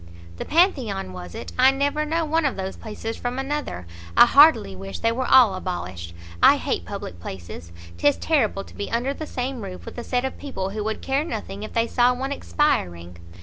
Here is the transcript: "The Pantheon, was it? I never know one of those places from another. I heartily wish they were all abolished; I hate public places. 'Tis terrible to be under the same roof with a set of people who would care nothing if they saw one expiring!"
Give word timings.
"The 0.37 0.45
Pantheon, 0.45 1.13
was 1.13 1.35
it? 1.35 1.51
I 1.59 1.69
never 1.69 2.05
know 2.05 2.25
one 2.25 2.43
of 2.43 2.55
those 2.55 2.75
places 2.75 3.15
from 3.17 3.37
another. 3.37 3.85
I 4.17 4.25
heartily 4.25 4.75
wish 4.75 4.97
they 4.97 5.11
were 5.11 5.27
all 5.27 5.53
abolished; 5.53 6.15
I 6.41 6.57
hate 6.57 6.85
public 6.85 7.19
places. 7.19 7.71
'Tis 7.99 8.17
terrible 8.17 8.63
to 8.63 8.73
be 8.75 8.89
under 8.89 9.13
the 9.13 9.27
same 9.27 9.61
roof 9.61 9.85
with 9.85 9.99
a 9.99 10.03
set 10.03 10.25
of 10.25 10.39
people 10.39 10.71
who 10.71 10.83
would 10.85 11.03
care 11.03 11.23
nothing 11.23 11.61
if 11.61 11.73
they 11.73 11.85
saw 11.85 12.15
one 12.15 12.31
expiring!" 12.31 13.17